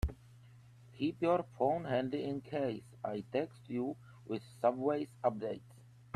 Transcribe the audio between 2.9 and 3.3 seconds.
I